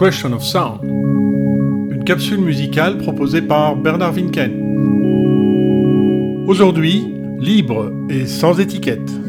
Question 0.00 0.32
of 0.32 0.42
Sound, 0.42 0.80
une 0.82 2.04
capsule 2.06 2.40
musicale 2.40 2.96
proposée 2.96 3.42
par 3.42 3.76
Bernard 3.76 4.14
Winken. 4.14 4.50
Aujourd'hui, 6.46 7.04
libre 7.38 7.92
et 8.08 8.24
sans 8.24 8.58
étiquette. 8.58 9.19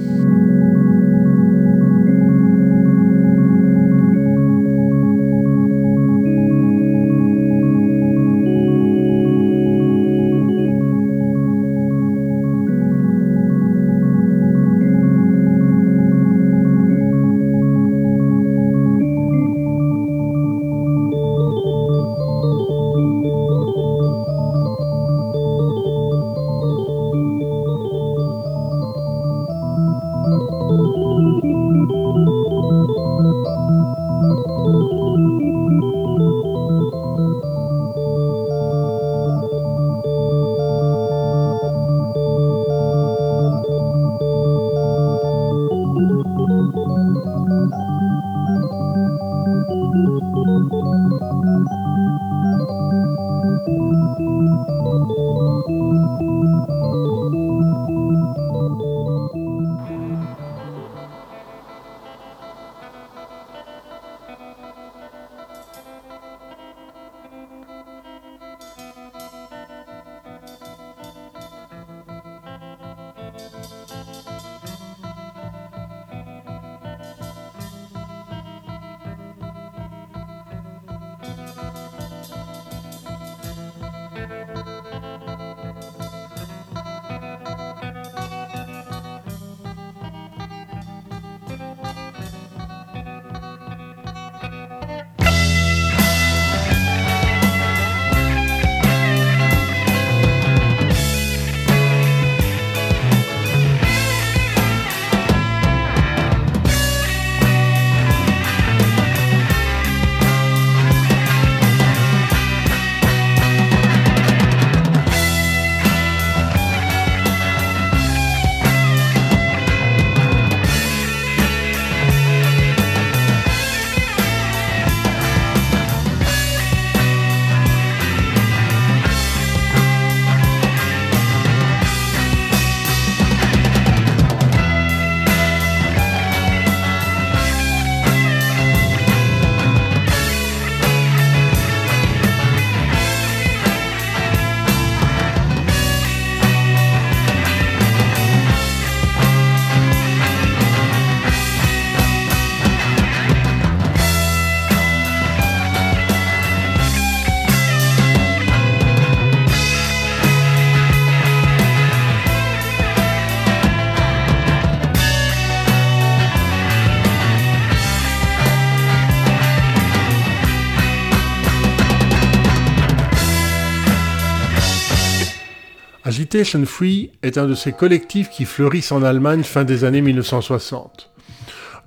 Agitation 176.34 176.66
Free 176.66 177.12
est 177.24 177.38
un 177.38 177.46
de 177.46 177.56
ces 177.56 177.74
collectifs 177.74 178.30
qui 178.30 178.46
fleurissent 178.46 178.94
en 178.94 179.04
Allemagne 179.04 179.44
fin 179.44 179.66
des 179.66 179.84
années 179.84 180.00
1960. 180.00 181.12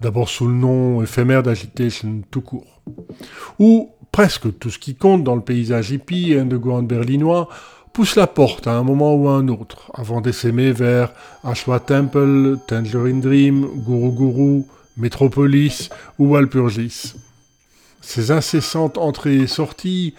D'abord 0.03 0.29
sous 0.29 0.47
le 0.47 0.53
nom 0.53 1.03
éphémère 1.03 1.43
d'Agitation 1.43 2.21
tout 2.31 2.43
court. 2.43 2.83
Où 3.59 3.89
presque 4.13 4.59
tout 4.59 4.69
ce 4.69 4.79
qui 4.79 4.97
compte 4.97 5.25
dans 5.25 5.35
le 5.35 5.41
paysage 5.41 5.93
hippie 5.93 6.33
et 6.33 6.41
underground 6.41 6.87
berlinois 6.87 7.49
pousse 7.95 8.17
la 8.17 8.27
porte 8.27 8.67
à 8.67 8.75
un 8.75 8.83
moment 8.83 9.15
ou 9.15 9.29
à 9.29 9.37
un 9.37 9.49
autre, 9.49 9.91
avant 9.95 10.21
d'essaimer 10.21 10.73
vers 10.73 11.15
Ashwa 11.43 11.81
Temple, 11.81 12.59
Tangerine 12.67 13.23
Dream, 13.23 13.67
Guru 13.87 14.13
Guru, 14.13 14.63
Metropolis 14.99 15.89
ou 16.19 16.33
Walpurgis. 16.33 17.15
Ces 18.03 18.31
incessantes 18.31 18.99
entrées 18.99 19.37
et 19.37 19.47
sorties 19.47 20.13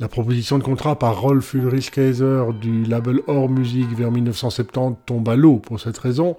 la 0.00 0.08
proposition 0.08 0.58
de 0.58 0.64
contrat 0.64 0.98
par 0.98 1.20
Rolf 1.20 1.52
Ulrich 1.52 1.90
Kaiser 1.90 2.44
du 2.58 2.84
label 2.84 3.20
Or 3.26 3.50
Music 3.50 3.86
vers 3.96 4.10
1970 4.10 4.96
tombe 5.04 5.28
à 5.28 5.36
l'eau 5.36 5.58
pour 5.58 5.78
cette 5.78 5.98
raison, 5.98 6.38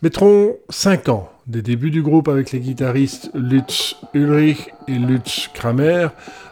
mettront 0.00 0.56
5 0.70 1.10
ans 1.10 1.28
des 1.46 1.60
débuts 1.60 1.90
du 1.90 2.02
groupe 2.02 2.28
avec 2.28 2.52
les 2.52 2.60
guitaristes 2.60 3.30
Lutz 3.34 3.96
Ulrich 4.14 4.70
et 4.88 4.94
Lutz 4.94 5.50
Kramer, 5.52 6.08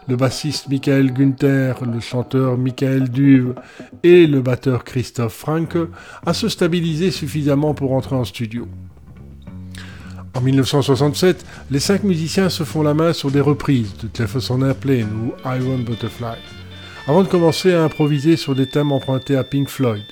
le 0.06 0.16
bassiste 0.16 0.68
Michael 0.68 1.14
Günther, 1.14 1.82
le 1.82 2.00
chanteur 2.00 2.58
Michael 2.58 3.08
Duve 3.08 3.54
et 4.02 4.26
le 4.26 4.42
batteur 4.42 4.84
Christoph 4.84 5.32
Franke 5.32 5.78
à 6.26 6.34
se 6.34 6.50
stabiliser 6.50 7.10
suffisamment 7.10 7.72
pour 7.72 7.94
entrer 7.94 8.16
en 8.16 8.24
studio. 8.24 8.68
En 10.34 10.40
1967, 10.40 11.44
les 11.70 11.80
cinq 11.80 12.04
musiciens 12.04 12.48
se 12.48 12.62
font 12.62 12.82
la 12.82 12.94
main 12.94 13.12
sur 13.12 13.30
des 13.30 13.40
reprises 13.40 13.96
de 13.96 14.08
Jefferson 14.14 14.62
Airplane 14.62 15.10
ou 15.12 15.32
Iron 15.48 15.78
Butterfly, 15.78 16.38
avant 17.06 17.22
de 17.22 17.28
commencer 17.28 17.74
à 17.74 17.82
improviser 17.82 18.36
sur 18.36 18.54
des 18.54 18.68
thèmes 18.68 18.92
empruntés 18.92 19.36
à 19.36 19.42
Pink 19.42 19.68
Floyd, 19.68 20.04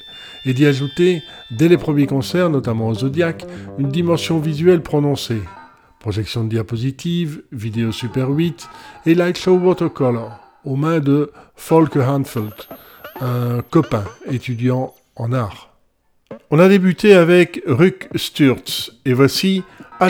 et 0.44 0.54
d'y 0.54 0.66
ajouter, 0.66 1.22
dès 1.50 1.68
les 1.68 1.78
premiers 1.78 2.06
concerts, 2.06 2.50
notamment 2.50 2.88
au 2.88 2.94
Zodiac, 2.94 3.46
une 3.78 3.90
dimension 3.90 4.38
visuelle 4.40 4.82
prononcée. 4.82 5.42
Projection 6.00 6.44
de 6.44 6.48
diapositives, 6.48 7.42
vidéo 7.52 7.92
Super 7.92 8.28
8 8.28 8.68
et 9.06 9.14
Light 9.14 9.38
Show 9.38 9.56
Watercolor, 9.56 10.32
aux 10.64 10.76
mains 10.76 11.00
de 11.00 11.30
Volker 11.68 12.02
Hanfeld, 12.02 12.54
un 13.20 13.62
copain 13.70 14.04
étudiant 14.30 14.94
en 15.16 15.32
art. 15.32 15.67
On 16.50 16.58
a 16.58 16.68
débuté 16.68 17.12
avec 17.12 17.62
Ruck 17.66 18.08
Sturz, 18.14 18.90
et 19.04 19.12
voici 19.12 19.62
à 20.00 20.08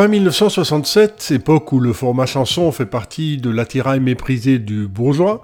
Fin 0.00 0.08
1967, 0.08 1.30
époque 1.32 1.72
où 1.72 1.78
le 1.78 1.92
format 1.92 2.24
chanson 2.24 2.72
fait 2.72 2.86
partie 2.86 3.36
de 3.36 3.50
l'attirail 3.50 4.00
méprisé 4.00 4.58
du 4.58 4.88
bourgeois, 4.88 5.42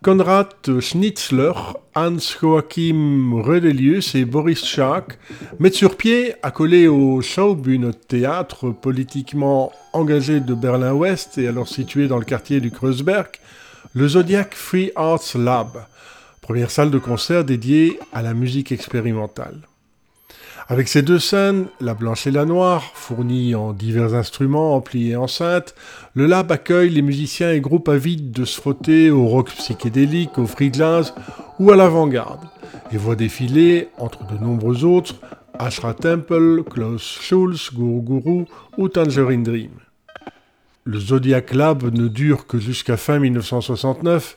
Konrad 0.00 0.78
Schnitzler, 0.78 1.50
Hans-Joachim 1.96 3.42
Redelius 3.42 4.14
et 4.14 4.24
Boris 4.24 4.64
Schack 4.64 5.18
mettent 5.58 5.74
sur 5.74 5.96
pied, 5.96 6.34
accolés 6.44 6.86
au 6.86 7.20
Schaubühne 7.20 7.92
théâtre 7.92 8.70
politiquement 8.70 9.72
engagé 9.92 10.38
de 10.38 10.54
Berlin-Ouest 10.54 11.38
et 11.38 11.48
alors 11.48 11.66
situé 11.66 12.06
dans 12.06 12.18
le 12.18 12.24
quartier 12.24 12.60
du 12.60 12.70
Kreuzberg, 12.70 13.40
le 13.92 14.06
Zodiac 14.06 14.54
Free 14.54 14.92
Arts 14.94 15.36
Lab, 15.36 15.84
première 16.42 16.70
salle 16.70 16.92
de 16.92 16.98
concert 16.98 17.44
dédiée 17.44 17.98
à 18.12 18.22
la 18.22 18.34
musique 18.34 18.70
expérimentale. 18.70 19.66
Avec 20.68 20.88
ces 20.88 21.02
deux 21.02 21.20
scènes, 21.20 21.66
la 21.80 21.94
blanche 21.94 22.26
et 22.26 22.32
la 22.32 22.44
noire, 22.44 22.82
fournies 22.94 23.54
en 23.54 23.72
divers 23.72 24.14
instruments, 24.14 24.74
amplis 24.74 25.12
et 25.12 25.16
enceintes, 25.16 25.76
le 26.14 26.26
lab 26.26 26.50
accueille 26.50 26.90
les 26.90 27.02
musiciens 27.02 27.52
et 27.52 27.60
groupes 27.60 27.88
avides 27.88 28.32
de 28.32 28.44
se 28.44 28.60
frotter 28.60 29.12
au 29.12 29.26
rock 29.26 29.52
psychédélique, 29.52 30.38
au 30.38 30.46
free 30.46 30.72
jazz 30.72 31.14
ou 31.60 31.70
à 31.70 31.76
l'avant-garde, 31.76 32.48
et 32.90 32.96
voit 32.96 33.14
défiler, 33.14 33.90
entre 33.96 34.26
de 34.26 34.42
nombreux 34.42 34.84
autres, 34.84 35.14
Ashra 35.56 35.94
Temple, 35.94 36.64
Klaus 36.64 37.20
Schulz, 37.22 37.70
Guru 37.72 38.02
Guru 38.02 38.44
ou 38.76 38.88
Tangerine 38.88 39.44
Dream. 39.44 39.70
Le 40.82 40.98
Zodiac 40.98 41.54
Lab 41.54 41.84
ne 41.94 42.08
dure 42.08 42.48
que 42.48 42.58
jusqu'à 42.58 42.96
fin 42.96 43.20
1969, 43.20 44.36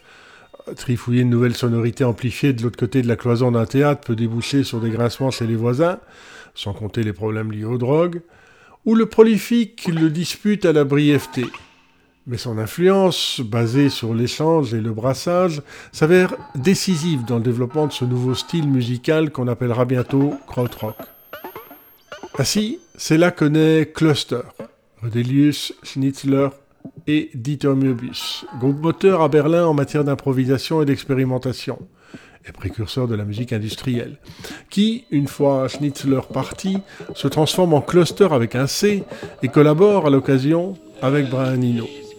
trifouiller 0.76 1.22
une 1.22 1.30
nouvelle 1.30 1.56
sonorité 1.56 2.04
amplifiée 2.04 2.54
de 2.54 2.64
l'autre 2.64 2.78
côté 2.78 3.02
de 3.02 3.08
la 3.08 3.16
cloison 3.16 3.52
d'un 3.52 3.66
théâtre 3.66 4.02
peut 4.02 4.16
déboucher 4.16 4.64
sur 4.64 4.80
des 4.80 4.90
grincements 4.90 5.32
chez 5.32 5.48
les 5.48 5.56
voisins, 5.56 6.00
sans 6.56 6.74
compter 6.74 7.04
les 7.04 7.14
problèmes 7.14 7.52
liés 7.52 7.66
aux 7.66 7.78
drogues, 7.78 8.22
ou 8.86 8.96
le 8.96 9.06
prolifique 9.06 9.88
le 9.88 10.10
dispute 10.10 10.66
à 10.66 10.74
la 10.74 10.84
brièveté. 10.84 11.46
Mais 12.28 12.38
son 12.38 12.58
influence, 12.58 13.42
basée 13.42 13.90
sur 13.90 14.14
l'échange 14.14 14.74
et 14.74 14.82
le 14.82 14.92
brassage, 14.92 15.62
s'avère 15.92 16.36
décisive 16.56 17.26
dans 17.26 17.38
le 17.38 17.44
développement 17.44 17.88
de 17.88 17.92
ce 17.92 18.06
nouveau 18.06 18.36
style 18.36 18.68
musical 18.68 19.32
qu'on 19.32 19.48
appellera 19.48 19.86
bientôt 19.86 20.36
krautrock. 20.48 20.96
Ainsi, 22.38 22.80
c'est 22.96 23.18
là 23.18 23.32
que 23.32 23.46
naît 23.46 23.92
Cluster, 23.94 24.42
Rodelius 25.02 25.74
Schnitzler 25.84 26.50
et 27.08 27.30
Dieter 27.34 27.76
Möbius, 27.76 28.46
groupe 28.60 28.82
moteur 28.82 29.22
à 29.22 29.30
Berlin 29.30 29.66
en 29.66 29.74
matière 29.74 30.04
d'improvisation 30.04 30.82
et 30.82 30.86
d'expérimentation, 30.86 31.80
et 32.48 32.52
précurseur 32.52 33.08
de 33.08 33.16
la 33.16 33.26
musique 33.26 33.54
industrielle, 33.54 34.18
qui, 34.70 35.06
une 35.12 35.28
fois 35.28 35.68
Schnitzler 35.68 36.22
parti, 36.32 36.78
se 37.16 37.28
transforme 37.28 37.74
en 37.74 37.82
cluster 37.82 38.28
avec 38.32 38.56
un 38.56 38.68
C 38.68 39.04
et 39.44 39.48
collabore 39.48 40.08
à 40.08 40.10
l'occasion 40.10 40.78
avec 41.02 41.30
Brian 41.30 41.62
Eno. 41.62 41.88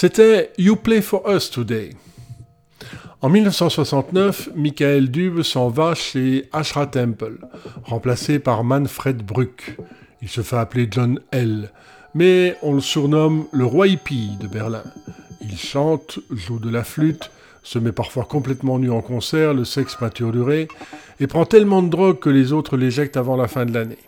C'était 0.00 0.50
You 0.56 0.76
Play 0.76 1.02
for 1.02 1.30
Us 1.30 1.50
Today. 1.50 1.90
En 3.20 3.28
1969, 3.28 4.48
Michael 4.56 5.10
Dube 5.10 5.42
s'en 5.42 5.68
va 5.68 5.94
chez 5.94 6.48
Ashra 6.52 6.86
Temple, 6.86 7.36
remplacé 7.84 8.38
par 8.38 8.64
Manfred 8.64 9.18
Bruck. 9.22 9.76
Il 10.22 10.30
se 10.30 10.40
fait 10.40 10.56
appeler 10.56 10.88
John 10.90 11.20
L., 11.32 11.70
mais 12.14 12.56
on 12.62 12.72
le 12.72 12.80
surnomme 12.80 13.44
le 13.52 13.66
roi 13.66 13.88
hippie 13.88 14.38
de 14.40 14.46
Berlin. 14.46 14.84
Il 15.42 15.58
chante, 15.58 16.18
joue 16.30 16.58
de 16.58 16.70
la 16.70 16.82
flûte, 16.82 17.30
se 17.62 17.78
met 17.78 17.92
parfois 17.92 18.24
complètement 18.24 18.78
nu 18.78 18.90
en 18.90 19.02
concert, 19.02 19.52
le 19.52 19.66
sexe 19.66 19.98
duré, 20.14 20.68
et 21.20 21.26
prend 21.26 21.44
tellement 21.44 21.82
de 21.82 21.90
drogue 21.90 22.20
que 22.20 22.30
les 22.30 22.54
autres 22.54 22.78
l'éjectent 22.78 23.18
avant 23.18 23.36
la 23.36 23.48
fin 23.48 23.66
de 23.66 23.74
l'année. 23.74 23.98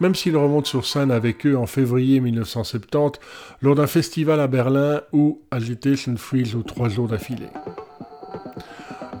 Même 0.00 0.14
s'il 0.14 0.36
remonte 0.36 0.66
sur 0.66 0.86
scène 0.86 1.10
avec 1.10 1.46
eux 1.46 1.56
en 1.56 1.66
février 1.66 2.20
1970, 2.20 3.20
lors 3.62 3.74
d'un 3.74 3.86
festival 3.86 4.40
à 4.40 4.46
Berlin 4.46 5.00
où 5.12 5.40
Agitation 5.50 6.16
Freeze 6.16 6.54
aux 6.54 6.62
trois 6.62 6.88
jours 6.88 7.08
d'affilée. 7.08 7.48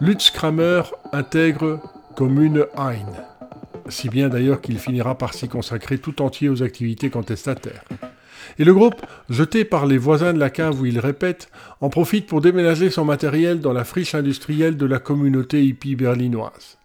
Lutz 0.00 0.30
Kramer 0.30 0.82
intègre 1.12 1.80
Commune 2.14 2.66
Hein, 2.76 3.06
si 3.88 4.10
bien 4.10 4.28
d'ailleurs 4.28 4.60
qu'il 4.60 4.78
finira 4.78 5.16
par 5.16 5.32
s'y 5.32 5.48
consacrer 5.48 5.98
tout 5.98 6.20
entier 6.20 6.50
aux 6.50 6.62
activités 6.62 7.08
contestataires. 7.08 7.84
Et 8.58 8.64
le 8.64 8.74
groupe, 8.74 9.04
jeté 9.28 9.64
par 9.64 9.86
les 9.86 9.98
voisins 9.98 10.32
de 10.32 10.38
la 10.38 10.50
cave 10.50 10.80
où 10.80 10.86
il 10.86 10.98
répète, 10.98 11.50
en 11.80 11.88
profite 11.88 12.26
pour 12.26 12.40
déménager 12.40 12.90
son 12.90 13.04
matériel 13.04 13.60
dans 13.60 13.72
la 13.72 13.84
friche 13.84 14.14
industrielle 14.14 14.76
de 14.76 14.86
la 14.86 14.98
communauté 14.98 15.64
hippie 15.64 15.96
berlinoise. 15.96 16.78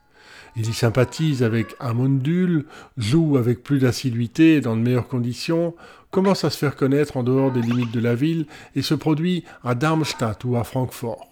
Il 0.55 0.69
y 0.69 0.73
sympathise 0.73 1.43
avec 1.43 1.75
Amundul, 1.79 2.65
joue 2.97 3.37
avec 3.37 3.63
plus 3.63 3.79
d'assiduité 3.79 4.55
et 4.55 4.61
dans 4.61 4.75
de 4.75 4.81
meilleures 4.81 5.07
conditions, 5.07 5.75
commence 6.09 6.43
à 6.43 6.49
se 6.49 6.57
faire 6.57 6.75
connaître 6.75 7.17
en 7.17 7.23
dehors 7.23 7.51
des 7.51 7.61
limites 7.61 7.93
de 7.93 8.01
la 8.01 8.15
ville 8.15 8.45
et 8.75 8.81
se 8.81 8.93
produit 8.93 9.45
à 9.63 9.75
Darmstadt 9.75 10.45
ou 10.45 10.57
à 10.57 10.63
Francfort? 10.63 11.29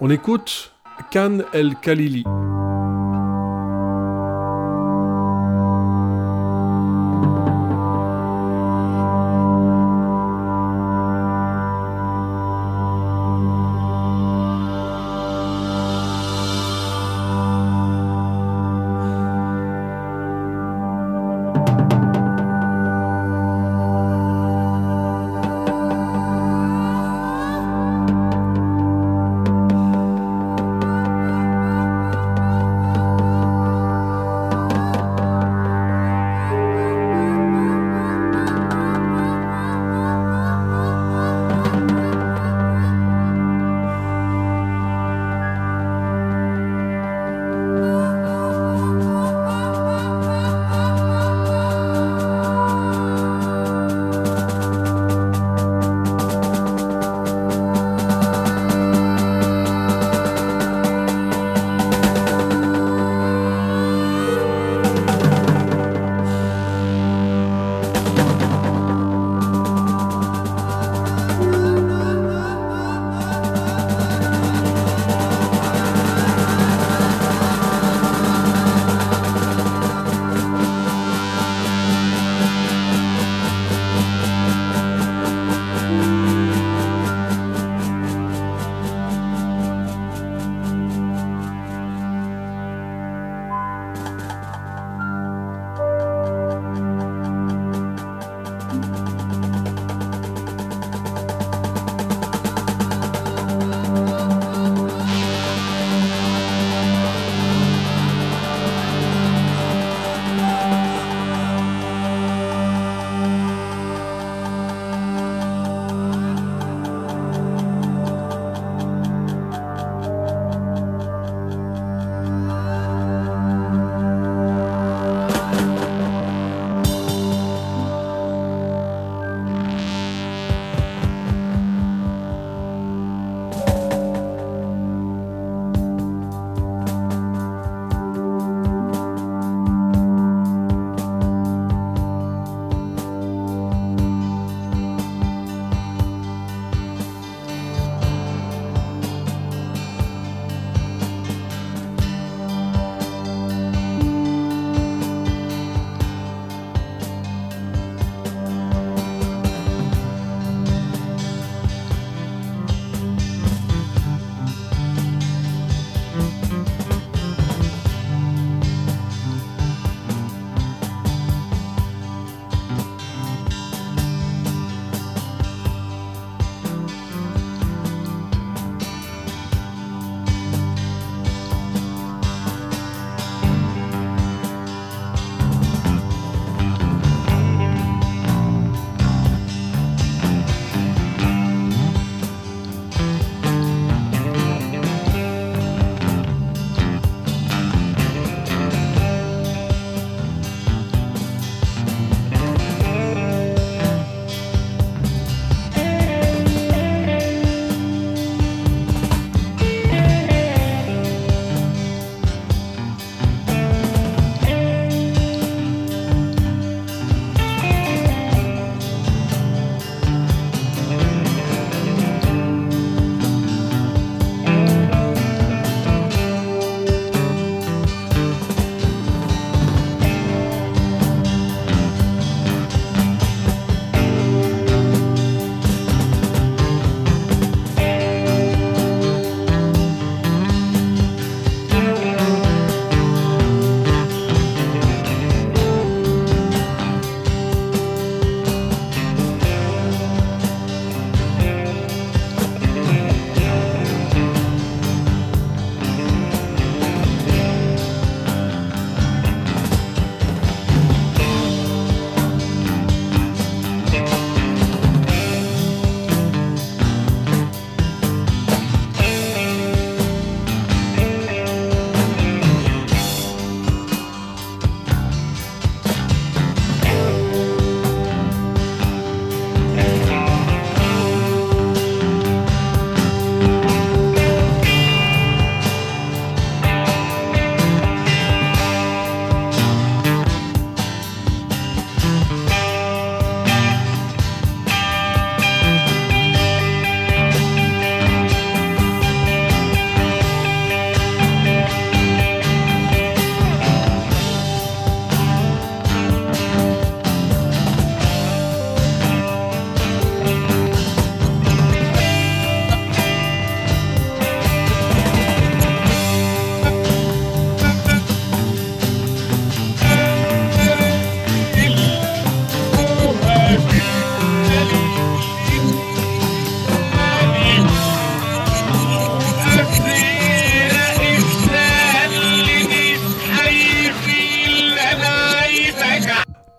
On 0.00 0.10
écoute 0.10 0.74
Khan 1.12 1.38
El 1.52 1.76
Khalili. 1.76 2.24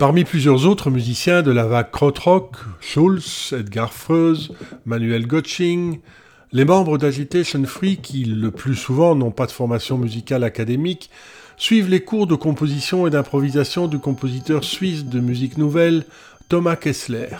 Parmi 0.09 0.23
plusieurs 0.23 0.65
autres 0.65 0.89
musiciens 0.89 1.43
de 1.43 1.51
la 1.51 1.67
vague 1.67 1.91
krautrock, 1.91 2.55
Schulz, 2.79 3.53
Edgar 3.55 3.93
Freuse, 3.93 4.51
Manuel 4.87 5.27
Gotching, 5.27 5.99
les 6.51 6.65
membres 6.65 6.97
d'Agitation 6.97 7.63
Free, 7.65 7.97
qui 7.97 8.25
le 8.25 8.49
plus 8.49 8.73
souvent 8.73 9.13
n'ont 9.13 9.29
pas 9.29 9.45
de 9.45 9.51
formation 9.51 9.99
musicale 9.99 10.43
académique, 10.43 11.11
suivent 11.57 11.89
les 11.89 11.99
cours 11.99 12.25
de 12.25 12.33
composition 12.33 13.05
et 13.05 13.11
d'improvisation 13.11 13.87
du 13.87 13.99
compositeur 13.99 14.63
suisse 14.63 15.05
de 15.05 15.19
musique 15.19 15.59
nouvelle 15.59 16.05
Thomas 16.49 16.75
Kessler, 16.75 17.37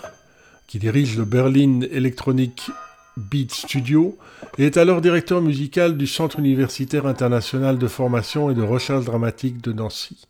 qui 0.68 0.78
dirige 0.78 1.18
le 1.18 1.24
Berlin 1.24 1.80
Electronic 1.90 2.70
Beat 3.16 3.52
Studio 3.52 4.16
et 4.58 4.66
est 4.66 4.76
alors 4.76 5.00
directeur 5.00 5.42
musical 5.42 5.96
du 5.96 6.06
Centre 6.06 6.38
universitaire 6.38 7.06
international 7.06 7.78
de 7.78 7.88
formation 7.88 8.48
et 8.48 8.54
de 8.54 8.62
recherche 8.62 9.06
dramatique 9.06 9.60
de 9.60 9.72
Nancy. 9.72 10.28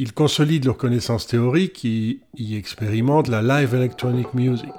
Ils 0.00 0.14
consolident 0.14 0.64
leurs 0.64 0.78
connaissances 0.78 1.26
théoriques 1.26 1.84
et 1.84 2.20
y 2.38 2.56
expérimentent 2.56 3.28
la 3.28 3.42
live 3.42 3.74
electronic 3.74 4.32
music. 4.32 4.72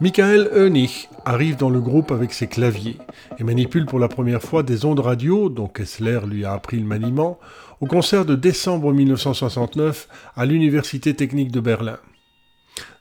Michael 0.00 0.48
Hoenig 0.54 1.08
arrive 1.24 1.56
dans 1.56 1.68
le 1.68 1.80
groupe 1.80 2.12
avec 2.12 2.32
ses 2.32 2.46
claviers 2.46 2.96
et 3.36 3.42
manipule 3.42 3.86
pour 3.86 3.98
la 3.98 4.06
première 4.06 4.40
fois 4.40 4.62
des 4.62 4.84
ondes 4.84 5.00
radio, 5.00 5.48
dont 5.48 5.66
Kessler 5.66 6.20
lui 6.28 6.44
a 6.44 6.52
appris 6.52 6.78
le 6.78 6.86
maniement, 6.86 7.40
au 7.80 7.86
concert 7.86 8.24
de 8.24 8.36
décembre 8.36 8.92
1969 8.92 10.06
à 10.36 10.46
l'Université 10.46 11.12
technique 11.12 11.50
de 11.50 11.58
Berlin. 11.58 11.98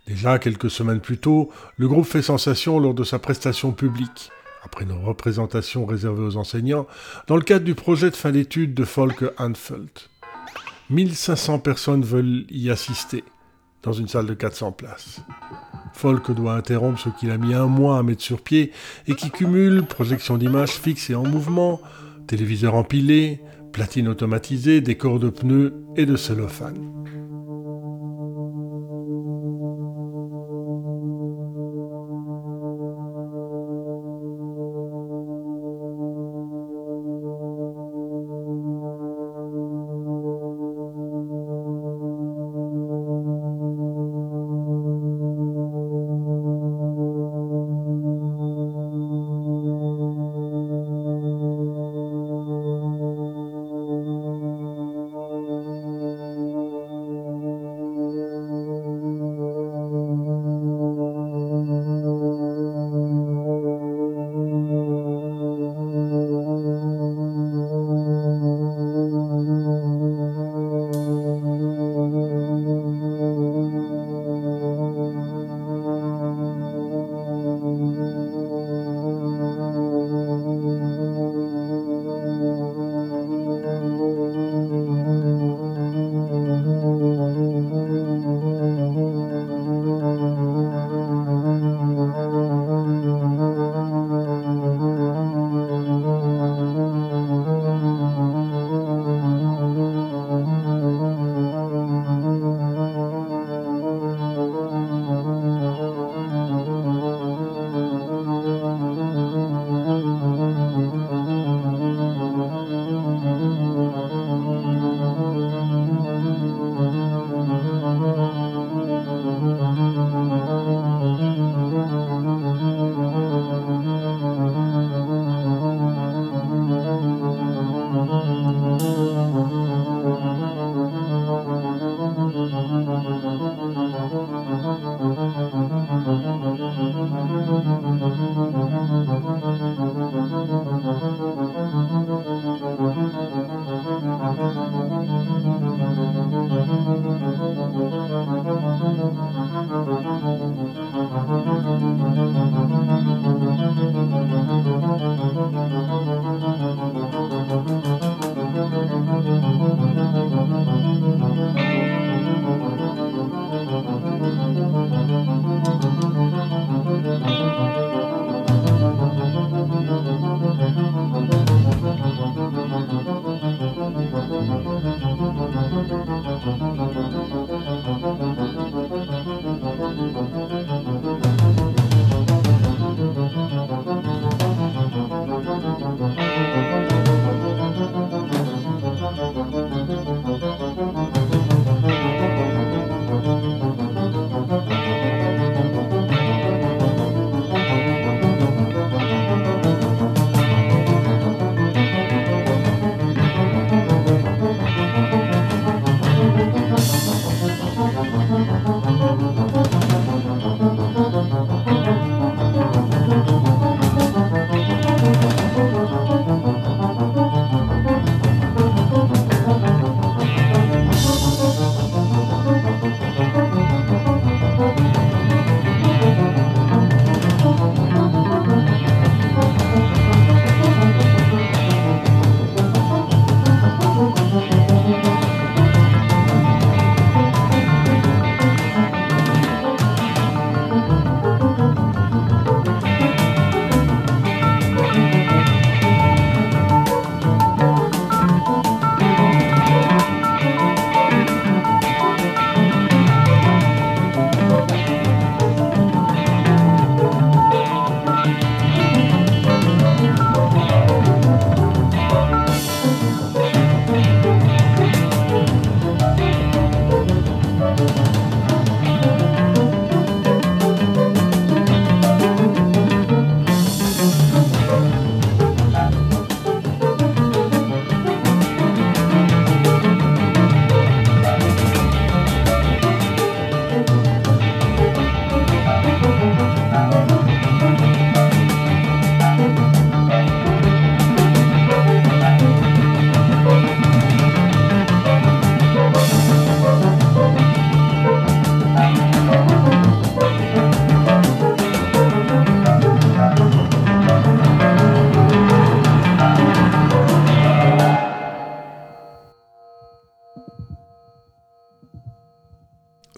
Déjà 0.07 0.39
quelques 0.39 0.71
semaines 0.71 0.99
plus 0.99 1.19
tôt, 1.19 1.51
le 1.77 1.87
groupe 1.87 2.07
fait 2.07 2.23
sensation 2.23 2.79
lors 2.79 2.95
de 2.95 3.03
sa 3.03 3.19
prestation 3.19 3.71
publique, 3.71 4.31
après 4.63 4.85
une 4.85 4.93
représentation 4.93 5.85
réservée 5.85 6.23
aux 6.23 6.37
enseignants, 6.37 6.87
dans 7.27 7.35
le 7.35 7.43
cadre 7.43 7.65
du 7.65 7.75
projet 7.75 8.09
de 8.09 8.15
fin 8.15 8.31
d'études 8.31 8.73
de 8.73 8.83
Folke 8.83 9.25
Anfeld. 9.37 9.91
1500 10.93 11.59
personnes 11.59 12.03
veulent 12.03 12.45
y 12.51 12.69
assister, 12.69 13.23
dans 13.81 13.93
une 13.93 14.07
salle 14.07 14.27
de 14.27 14.35
400 14.35 14.73
places. 14.73 15.21
Folk 15.93 16.31
doit 16.31 16.53
interrompre 16.53 16.99
ce 16.99 17.09
qu'il 17.09 17.31
a 17.31 17.37
mis 17.37 17.55
un 17.55 17.65
mois 17.65 17.97
à 17.97 18.03
mettre 18.03 18.21
sur 18.21 18.41
pied 18.41 18.71
et 19.07 19.15
qui 19.15 19.31
cumule 19.31 19.83
projection 19.83 20.37
d'images 20.37 20.71
fixes 20.73 21.09
et 21.09 21.15
en 21.15 21.23
mouvement, 21.23 21.81
téléviseur 22.27 22.75
empilé, 22.75 23.41
platine 23.71 24.07
automatisée, 24.07 24.81
décor 24.81 25.19
de 25.19 25.29
pneus 25.29 25.73
et 25.95 26.05
de 26.05 26.15
cellophane. 26.15 27.22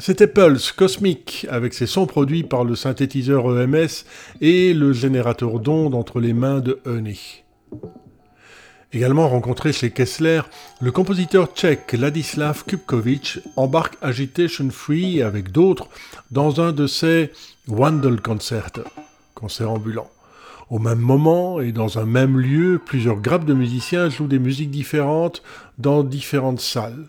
C'était 0.08 0.28
Pulse 0.28 0.72
Cosmic, 0.72 1.48
avec 1.50 1.74
ses 1.74 1.88
sons 1.88 2.06
produits 2.06 2.44
par 2.44 2.64
le 2.64 2.76
synthétiseur 2.76 3.48
EMS 3.60 4.06
et 4.40 4.72
le 4.76 4.94
générateur 4.94 5.60
d'ondes 5.60 5.96
entre 5.96 6.20
les 6.20 6.34
mains 6.34 6.60
de 6.60 6.80
Honey. 6.86 7.18
Également 8.94 9.28
rencontré 9.28 9.74
chez 9.74 9.90
Kessler, 9.90 10.42
le 10.80 10.92
compositeur 10.92 11.48
tchèque 11.56 11.94
Ladislav 11.94 12.66
Kupkovic 12.66 13.40
embarque 13.56 13.98
Agitation 14.04 14.70
Free 14.70 15.24
avec 15.24 15.52
d'autres 15.52 15.90
dans 16.30 16.62
un 16.62 16.72
de 16.72 16.86
ses 16.86 17.32
Wandel 17.68 18.22
Concerts, 18.22 18.84
concerts 19.34 19.72
ambulants. 19.72 20.12
Au 20.70 20.78
même 20.78 21.00
moment 21.00 21.62
et 21.62 21.72
dans 21.72 21.98
un 21.98 22.06
même 22.06 22.40
lieu, 22.40 22.80
plusieurs 22.86 23.22
grappes 23.22 23.46
de 23.46 23.56
musiciens 23.56 24.10
jouent 24.10 24.28
des 24.28 24.38
musiques 24.38 24.70
différentes 24.70 25.42
dans 25.80 26.04
différentes 26.04 26.62
salles 26.62 27.08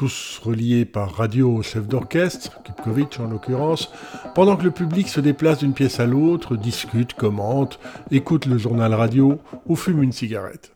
tous 0.00 0.40
reliés 0.42 0.86
par 0.86 1.14
radio 1.14 1.56
au 1.56 1.62
chef 1.62 1.86
d'orchestre, 1.86 2.62
Kipkovic 2.62 3.20
en 3.20 3.26
l'occurrence, 3.26 3.92
pendant 4.34 4.56
que 4.56 4.62
le 4.64 4.70
public 4.70 5.10
se 5.10 5.20
déplace 5.20 5.58
d'une 5.58 5.74
pièce 5.74 6.00
à 6.00 6.06
l'autre, 6.06 6.56
discute, 6.56 7.12
commente, 7.12 7.78
écoute 8.10 8.46
le 8.46 8.56
journal 8.56 8.94
radio 8.94 9.38
ou 9.66 9.76
fume 9.76 10.02
une 10.02 10.12
cigarette. 10.12 10.74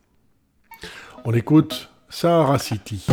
On 1.23 1.33
écoute 1.33 1.89
Sahara 2.07 2.59
City. 2.59 3.03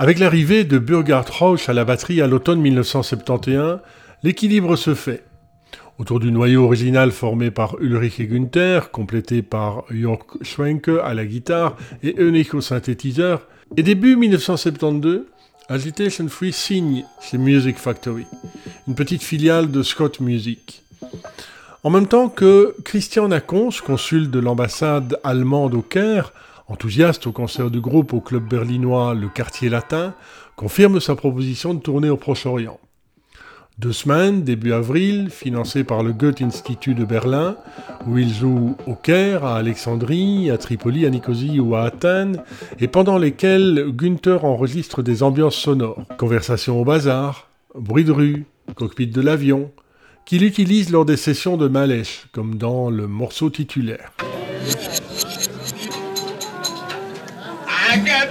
Avec 0.00 0.20
l'arrivée 0.20 0.62
de 0.62 0.78
Burghard 0.78 1.26
Rausch 1.28 1.68
à 1.68 1.72
la 1.72 1.84
batterie 1.84 2.22
à 2.22 2.28
l'automne 2.28 2.60
1971, 2.60 3.80
l'équilibre 4.22 4.76
se 4.76 4.94
fait. 4.94 5.24
Autour 5.98 6.20
du 6.20 6.30
noyau 6.30 6.66
original 6.66 7.10
formé 7.10 7.50
par 7.50 7.74
Ulrich 7.80 8.20
et 8.20 8.28
Günther, 8.28 8.92
complété 8.92 9.42
par 9.42 9.82
Jörg 9.90 10.22
Schwenke 10.40 10.92
à 11.02 11.14
la 11.14 11.26
guitare 11.26 11.76
et 12.04 12.14
Eunich 12.20 12.54
au 12.54 12.60
synthétiseur, 12.60 13.48
et 13.76 13.82
début 13.82 14.14
1972, 14.14 15.24
Agitation 15.68 16.28
Free 16.28 16.52
signe 16.52 17.04
chez 17.20 17.36
Music 17.36 17.76
Factory, 17.76 18.24
une 18.86 18.94
petite 18.94 19.24
filiale 19.24 19.68
de 19.68 19.82
Scott 19.82 20.20
Music. 20.20 20.84
En 21.82 21.90
même 21.90 22.06
temps 22.06 22.28
que 22.28 22.76
Christian 22.84 23.26
Nacons, 23.26 23.70
consul 23.84 24.30
de 24.30 24.38
l'ambassade 24.38 25.18
allemande 25.24 25.74
au 25.74 25.82
Caire, 25.82 26.32
enthousiaste 26.68 27.26
au 27.26 27.32
concert 27.32 27.70
du 27.70 27.80
groupe 27.80 28.12
au 28.12 28.20
club 28.20 28.48
berlinois 28.48 29.14
Le 29.14 29.28
Quartier 29.28 29.68
Latin, 29.68 30.14
confirme 30.56 31.00
sa 31.00 31.16
proposition 31.16 31.74
de 31.74 31.80
tourner 31.80 32.10
au 32.10 32.16
Proche-Orient. 32.16 32.78
Deux 33.78 33.92
semaines, 33.92 34.42
début 34.42 34.72
avril, 34.72 35.30
financées 35.30 35.84
par 35.84 36.02
le 36.02 36.12
Goethe 36.12 36.42
Institut 36.42 36.94
de 36.94 37.04
Berlin, 37.04 37.56
où 38.08 38.18
il 38.18 38.34
joue 38.34 38.76
au 38.88 38.96
Caire, 38.96 39.44
à 39.44 39.56
Alexandrie, 39.56 40.50
à 40.50 40.58
Tripoli, 40.58 41.06
à 41.06 41.10
Nicosie 41.10 41.60
ou 41.60 41.76
à 41.76 41.84
Athènes, 41.84 42.42
et 42.80 42.88
pendant 42.88 43.18
lesquelles 43.18 43.86
Günther 43.94 44.44
enregistre 44.44 45.02
des 45.02 45.22
ambiances 45.22 45.54
sonores, 45.54 46.02
conversations 46.18 46.80
au 46.80 46.84
bazar, 46.84 47.50
bruit 47.76 48.02
de 48.02 48.10
rue, 48.10 48.46
cockpit 48.74 49.06
de 49.06 49.20
l'avion, 49.20 49.70
qu'il 50.26 50.42
utilise 50.42 50.90
lors 50.90 51.04
des 51.04 51.16
sessions 51.16 51.56
de 51.56 51.68
Malèche, 51.68 52.26
comme 52.32 52.56
dans 52.56 52.90
le 52.90 53.06
morceau 53.06 53.48
titulaire. 53.48 54.12
I 57.88 57.96
got 57.96 58.27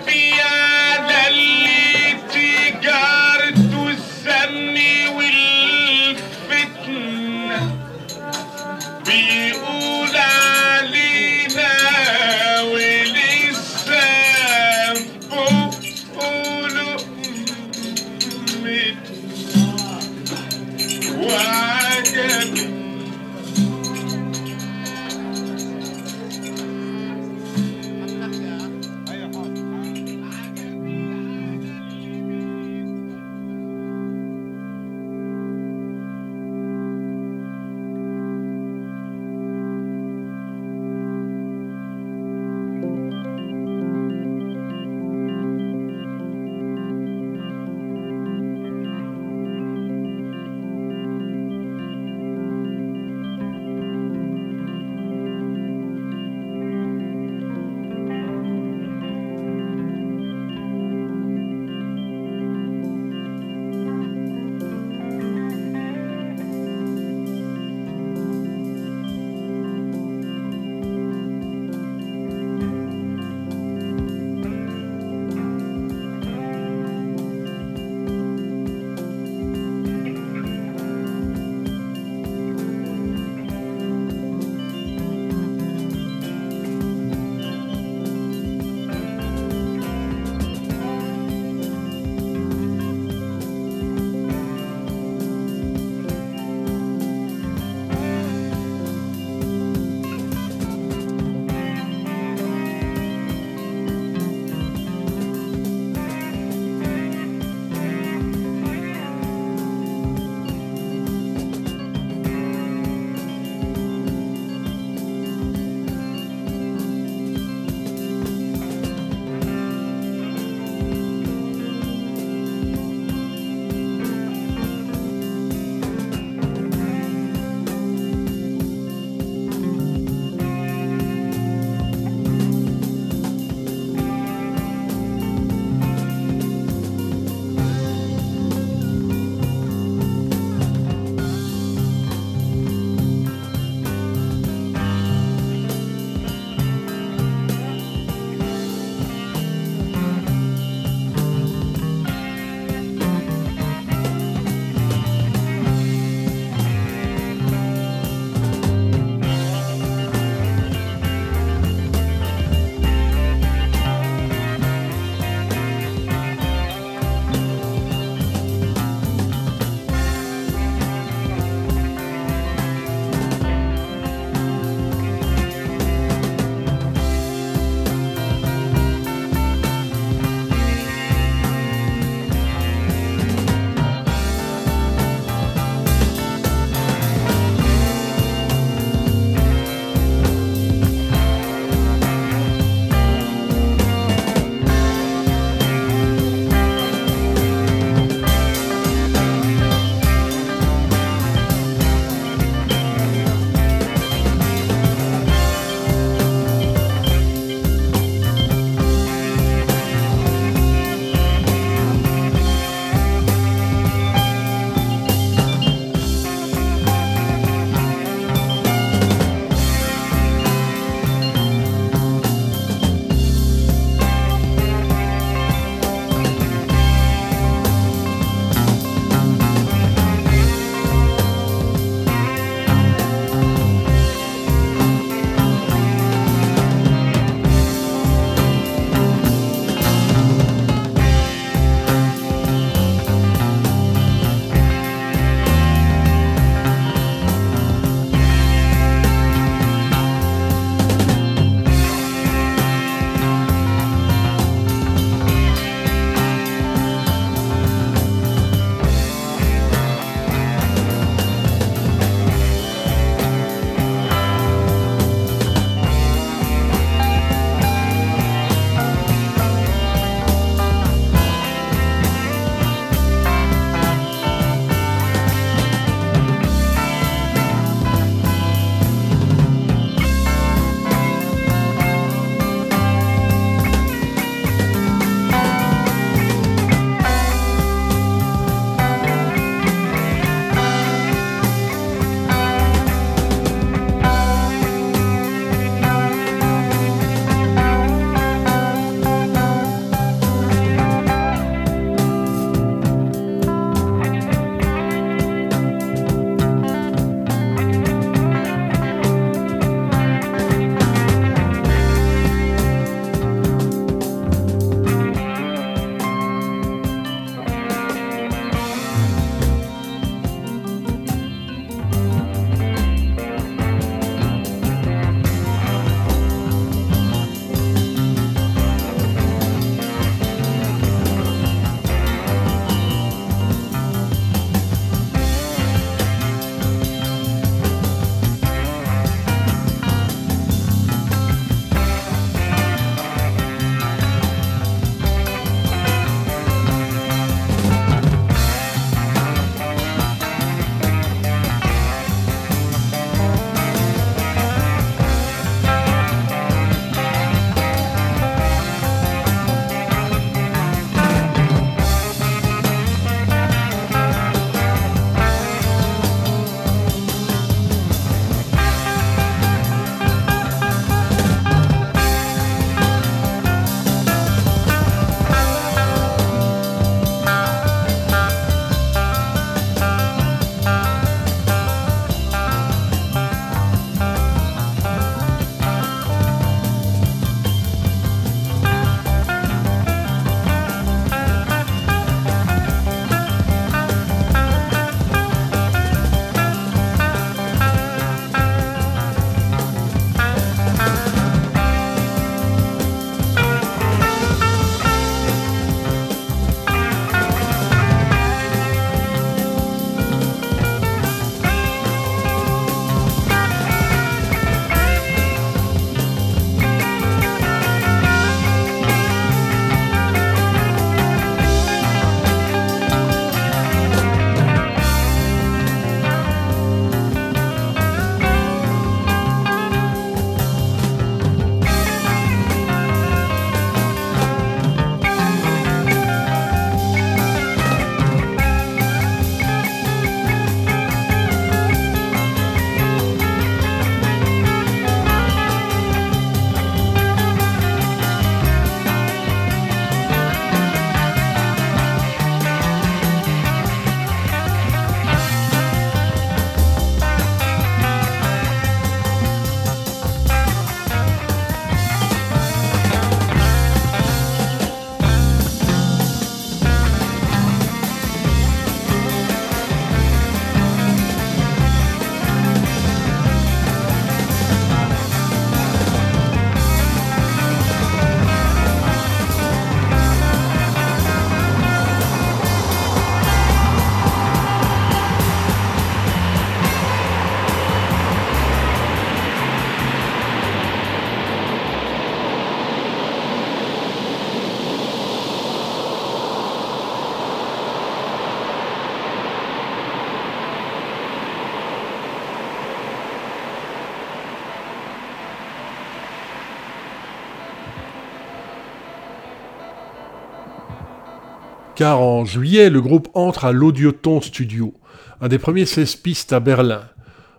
en 511.95 512.25
juillet, 512.25 512.69
le 512.69 512.81
groupe 512.81 513.07
entre 513.13 513.45
à 513.45 513.51
l'Audioton 513.51 514.21
Studio, 514.21 514.73
un 515.21 515.27
des 515.27 515.39
premiers 515.39 515.65
16 515.65 515.95
pistes 515.97 516.33
à 516.33 516.39
Berlin, 516.39 516.81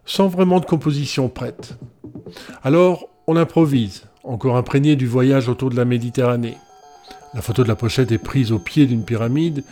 sans 0.04 0.28
vraiment 0.28 0.60
de 0.60 0.64
composition 0.64 1.28
prête. 1.28 1.78
Alors, 2.62 3.08
on 3.26 3.36
improvise, 3.36 4.04
encore 4.24 4.56
imprégné 4.56 4.96
du 4.96 5.06
voyage 5.06 5.48
autour 5.48 5.70
de 5.70 5.76
la 5.76 5.84
Méditerranée. 5.84 6.56
La 7.34 7.42
photo 7.42 7.62
de 7.62 7.68
la 7.68 7.76
pochette 7.76 8.10
est 8.10 8.18
prise 8.18 8.52
au 8.52 8.58
pied 8.58 8.86
d'une 8.86 9.04
pyramide, 9.04 9.64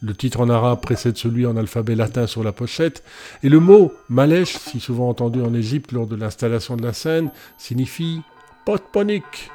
le 0.00 0.14
titre 0.14 0.40
en 0.40 0.48
arabe 0.48 0.80
précède 0.80 1.16
celui 1.16 1.46
en 1.46 1.56
alphabet 1.56 1.96
latin 1.96 2.26
sur 2.26 2.44
la 2.44 2.52
pochette, 2.52 3.02
et 3.42 3.48
le 3.48 3.60
mot 3.60 3.92
malèche, 4.08 4.56
si 4.56 4.78
souvent 4.78 5.08
entendu 5.08 5.42
en 5.42 5.54
Égypte 5.54 5.92
lors 5.92 6.06
de 6.06 6.16
l'installation 6.16 6.76
de 6.76 6.84
la 6.84 6.92
scène, 6.92 7.30
signifie 7.56 8.20
potponique. 8.64 9.50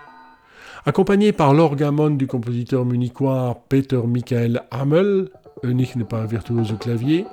Accompagné 0.85 1.31
par 1.31 1.53
l'orgamon 1.53 2.09
du 2.09 2.27
compositeur 2.27 2.83
munichois 2.83 3.63
Peter 3.69 4.01
Michael 4.05 4.63
Hamel, 4.69 5.29
Eunig 5.63 5.95
n'est 5.95 6.03
pas 6.03 6.19
un 6.19 6.25
virtuose 6.25 6.73
au 6.73 6.75
clavier, 6.75 7.25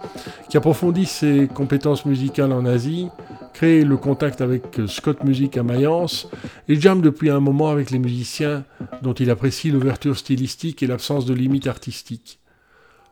qui 0.49 0.57
approfondit 0.57 1.07
ses 1.07 1.49
compétences 1.53 2.07
musicales 2.07 2.53
en 2.53 2.65
Asie, 2.65 3.09
crée 3.53 3.83
le 3.83 3.97
contact 3.97 4.41
avec 4.41 4.81
Scott 4.87 5.25
Music 5.25 5.57
à 5.57 5.65
Mayence 5.65 6.29
et 6.69 6.81
jamme 6.81 7.03
depuis 7.03 7.29
un 7.29 7.41
moment 7.41 7.71
avec 7.71 7.91
les 7.91 7.99
musiciens 7.99 8.65
dont 9.03 9.15
il 9.15 9.31
apprécie 9.31 9.73
l'ouverture 9.73 10.17
stylistique 10.17 10.85
et 10.85 10.87
l'absence 10.87 11.27
de 11.27 11.35
limites 11.35 11.67
artistiques. 11.67 12.39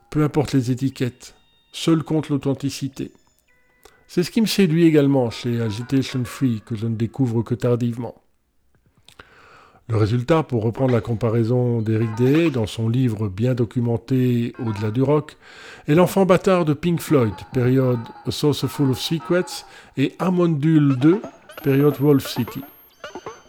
Peu 0.09 0.23
importe 0.23 0.53
les 0.53 0.71
étiquettes, 0.71 1.35
seul 1.73 2.01
compte 2.01 2.29
l'authenticité. 2.29 3.11
C'est 4.07 4.23
ce 4.23 4.31
qui 4.31 4.39
me 4.39 4.47
séduit 4.47 4.85
également 4.85 5.29
chez 5.31 5.59
Agitation 5.59 6.23
Free, 6.23 6.61
que 6.65 6.75
je 6.75 6.87
ne 6.87 6.95
découvre 6.95 7.43
que 7.43 7.55
tardivement. 7.55 8.15
Le 9.89 9.97
résultat, 9.97 10.43
pour 10.43 10.61
reprendre 10.61 10.93
la 10.93 11.01
comparaison 11.01 11.81
d'Eric 11.81 12.15
Day 12.15 12.51
dans 12.51 12.67
son 12.67 12.89
livre 12.89 13.27
bien 13.27 13.55
documenté 13.55 14.53
Au-delà 14.63 14.91
du 14.91 15.01
rock, 15.01 15.35
est 15.87 15.95
l'enfant 15.95 16.27
bâtard 16.27 16.63
de 16.63 16.73
Pink 16.73 17.01
Floyd, 17.01 17.33
période 17.53 17.97
A 18.27 18.31
Source 18.31 18.67
Full 18.67 18.91
of 18.91 18.99
Secrets, 18.99 19.65
et 19.97 20.13
Amondule 20.19 20.95
2, 20.99 21.19
période 21.63 21.95
Wolf 21.99 22.27
City. 22.27 22.61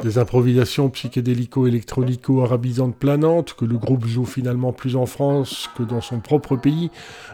Des 0.02 0.16
improvisations 0.16 0.88
psychédélico-électronico-arabisantes 0.88 2.96
planantes 2.96 3.52
que 3.52 3.66
le 3.66 3.76
groupe 3.76 4.06
joue 4.06 4.24
finalement 4.24 4.72
plus 4.72 4.96
en 4.96 5.04
France 5.04 5.68
que 5.76 5.82
dans 5.82 6.00
son 6.00 6.20
propre 6.20 6.56
pays, 6.56 6.90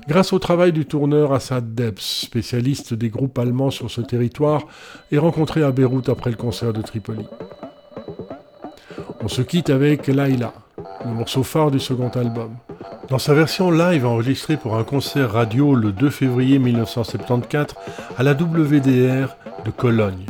grâce 0.09 0.32
au 0.32 0.40
travail 0.40 0.72
du 0.72 0.84
tourneur 0.84 1.32
Assad 1.32 1.76
Debs, 1.76 2.00
spécialiste 2.00 2.92
des 2.92 3.11
groupes 3.11 3.38
allemands 3.38 3.70
sur 3.70 3.88
ce 3.88 4.00
territoire 4.00 4.66
et 5.12 5.18
rencontré 5.18 5.62
à 5.62 5.70
Beyrouth 5.70 6.09
après 6.09 6.30
le 6.30 6.36
concert 6.36 6.72
de 6.72 6.82
Tripoli. 6.82 7.26
On 9.26 9.28
se 9.28 9.42
quitte 9.42 9.70
avec 9.70 10.06
Laila, 10.06 10.52
le 11.04 11.10
morceau 11.10 11.42
phare 11.42 11.72
du 11.72 11.80
second 11.80 12.10
album. 12.10 12.50
Dans 13.08 13.18
sa 13.18 13.34
version 13.34 13.72
live 13.72 14.06
enregistrée 14.06 14.56
pour 14.56 14.76
un 14.76 14.84
concert 14.84 15.32
radio 15.32 15.74
le 15.74 15.90
2 15.90 16.10
février 16.10 16.60
1974 16.60 17.74
à 18.16 18.22
la 18.22 18.34
WDR 18.34 19.36
de 19.64 19.72
Cologne. 19.72 20.26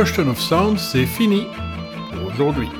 Question 0.00 0.30
of 0.30 0.40
Sound, 0.40 0.78
c'est 0.78 1.04
fini 1.04 1.46
pour 2.10 2.32
aujourd'hui. 2.32 2.70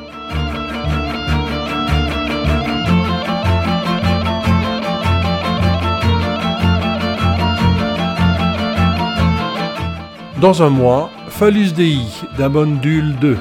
Dans 10.40 10.62
un 10.62 10.70
mois, 10.70 11.10
Phallus 11.28 11.72
Dei 11.72 11.98
d'Amondule 12.38 13.14
2. 13.16 13.36